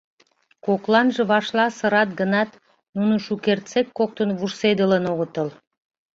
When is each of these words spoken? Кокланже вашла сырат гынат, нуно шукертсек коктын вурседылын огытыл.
Кокланже 0.65 1.21
вашла 1.31 1.65
сырат 1.77 2.09
гынат, 2.19 2.49
нуно 2.97 3.15
шукертсек 3.25 3.87
коктын 3.97 4.29
вурседылын 4.39 5.03
огытыл. 5.11 5.49